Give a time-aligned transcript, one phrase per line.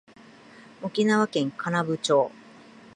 [0.81, 2.31] 沖縄県金武町